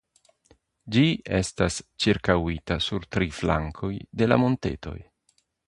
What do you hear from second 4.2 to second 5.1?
de la montetoj.